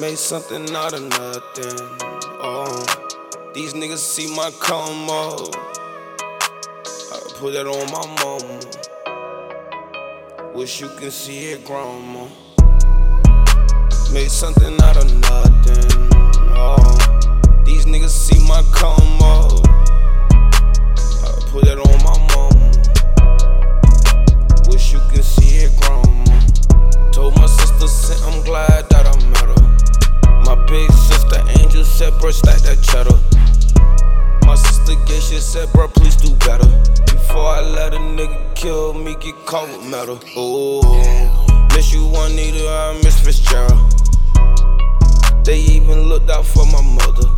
Made 0.00 0.18
something 0.18 0.74
out 0.74 0.92
of 0.92 1.02
nothing. 1.04 1.78
Oh, 2.38 2.84
these 3.54 3.72
niggas 3.72 3.96
see 3.96 4.26
my 4.36 4.50
come 4.60 5.08
up. 5.08 5.40
I 7.12 7.18
put 7.36 7.54
that 7.54 7.66
on 7.66 7.90
my 7.90 8.06
mama. 8.20 8.60
Wish 10.54 10.80
you 10.82 10.88
can 10.98 11.10
see 11.10 11.52
it, 11.52 11.64
grandma. 11.64 12.28
Made 14.12 14.30
something 14.30 14.78
out 14.82 14.98
of 14.98 15.10
nothing. 15.18 16.10
Oh, 16.54 17.62
these 17.64 17.86
niggas 17.86 18.10
see 18.10 18.38
my 18.46 18.62
come 18.74 18.95
bro, 32.26 32.32
stack 32.32 32.60
that 32.62 32.82
cheddar. 32.82 33.18
My 34.46 34.56
sister 34.56 34.94
Geisha 35.06 35.40
said, 35.40 35.72
bro, 35.72 35.86
please 35.86 36.16
do 36.16 36.34
better. 36.46 36.66
Before 37.06 37.46
I 37.46 37.60
let 37.60 37.94
a 37.94 37.98
nigga 37.98 38.52
kill 38.56 38.94
me, 38.94 39.14
get 39.20 39.36
caught 39.46 39.68
with 39.68 39.86
metal. 39.86 40.18
Oh, 40.36 40.82
miss 41.72 41.92
you, 41.92 42.04
Juanita, 42.08 42.66
I 42.66 43.00
miss 43.04 43.20
Fitzgerald. 43.20 43.78
They 45.44 45.60
even 45.60 46.08
looked 46.08 46.28
out 46.28 46.44
for 46.44 46.66
my 46.66 46.82
mother. 46.82 47.28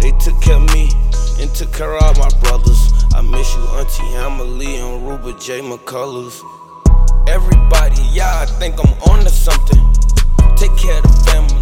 They 0.00 0.10
took 0.18 0.40
care 0.42 0.56
of 0.56 0.66
me 0.74 0.90
and 1.38 1.54
took 1.54 1.72
care 1.72 1.94
of 1.94 2.18
my 2.18 2.30
brothers. 2.40 2.90
I 3.14 3.20
miss 3.20 3.54
you, 3.54 3.62
Auntie 3.78 4.14
Emily 4.16 4.76
and 4.76 5.06
Ruba 5.06 5.38
J. 5.38 5.60
McCullers. 5.60 6.42
Everybody, 7.28 8.02
yeah, 8.10 8.40
I 8.42 8.46
think 8.58 8.74
I'm 8.82 8.92
on 9.10 9.22
to 9.22 9.30
something. 9.30 9.78
Take 10.56 10.76
care 10.76 10.98
of 10.98 11.04
the 11.04 11.30
family 11.30 11.57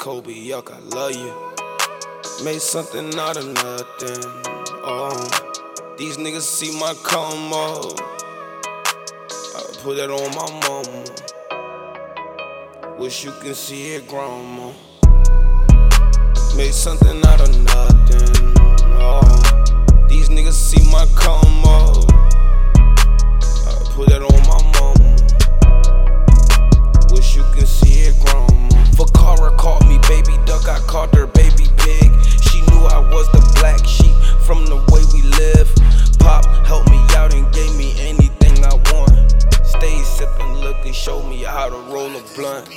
Kobe, 0.00 0.32
yuck, 0.32 0.72
I 0.72 0.78
love 0.96 1.14
you. 1.14 1.30
Made 2.42 2.62
something 2.62 3.14
out 3.18 3.36
of 3.36 3.44
nothing. 3.44 4.24
Oh, 4.82 5.28
these 5.98 6.16
niggas 6.16 6.40
see 6.40 6.72
my 6.80 6.94
come 7.04 7.52
up. 7.52 8.00
I 9.54 9.60
put 9.82 9.98
that 9.98 10.08
on 10.08 10.30
my 10.34 10.48
mama. 10.64 11.04
Wish 12.98 13.24
you 13.24 13.32
can 13.42 13.54
see 13.54 13.92
it, 13.92 14.08
grandma. 14.08 14.72
Made 16.56 16.72
something 16.72 17.22
out 17.26 17.42
of 17.42 17.50
nothing. 17.62 18.54
Oh, 18.96 20.06
these 20.08 20.30
niggas 20.30 20.54
see 20.54 20.82
my 20.90 21.04
come 21.14 21.66
up. 21.66 21.99
A 42.20 42.34
blunt. 42.34 42.68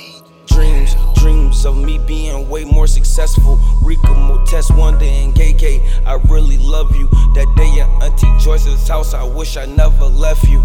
Dreams, 0.46 0.94
dreams 1.16 1.64
of 1.66 1.76
me 1.76 1.98
being 1.98 2.48
way 2.48 2.64
more 2.64 2.86
successful. 2.86 3.58
Rika 3.82 4.14
Motes, 4.14 4.70
Wonder, 4.70 5.04
and 5.04 5.34
KK, 5.34 5.82
I 6.06 6.14
really 6.28 6.58
love 6.58 6.94
you. 6.94 7.08
That 7.34 7.52
day 7.56 7.80
at 7.80 7.88
Auntie 8.02 8.44
Joyce's 8.44 8.86
house, 8.86 9.14
I 9.14 9.24
wish 9.24 9.56
I 9.56 9.66
never 9.66 10.04
left 10.04 10.44
you. 10.48 10.62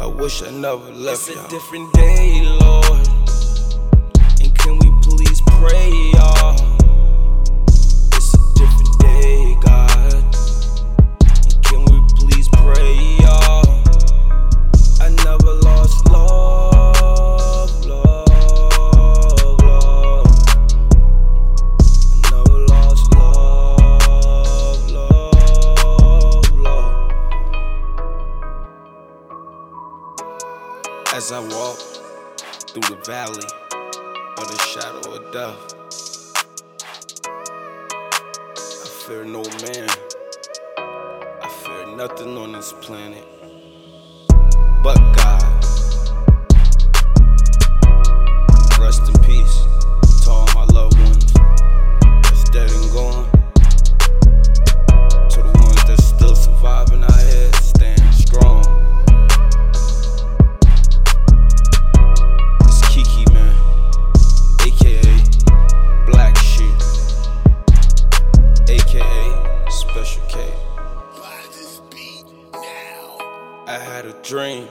I 0.00 0.06
wish 0.06 0.42
I 0.42 0.50
never 0.50 0.90
left 0.92 1.28
you. 1.28 1.34
It's 1.34 1.44
a 1.44 1.48
different 1.48 1.92
day, 1.94 2.42
Lord. 2.44 3.05
As 31.16 31.32
I 31.32 31.38
walk 31.40 31.78
through 32.68 32.94
the 32.94 33.02
valley 33.06 33.46
of 34.36 34.48
the 34.48 34.58
shadow 34.58 35.14
of 35.14 35.32
death, 35.32 35.74
I 38.58 38.88
fear 39.06 39.24
no 39.24 39.42
man. 39.62 39.88
I 41.42 41.48
fear 41.64 41.96
nothing 41.96 42.36
on 42.36 42.52
this 42.52 42.74
planet 42.82 43.24
but 44.82 44.98
God. 45.16 45.55
I 73.68 73.78
had 73.78 74.06
a 74.06 74.12
dream. 74.22 74.68